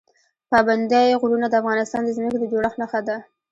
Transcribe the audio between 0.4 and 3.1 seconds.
پابندی غرونه د افغانستان د ځمکې د جوړښت نښه